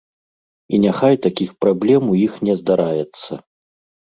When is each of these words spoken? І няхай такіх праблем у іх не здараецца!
І 0.77 0.79
няхай 0.85 1.15
такіх 1.27 1.49
праблем 1.65 2.09
у 2.15 2.17
іх 2.25 2.33
не 2.49 2.53
здараецца! 2.63 3.31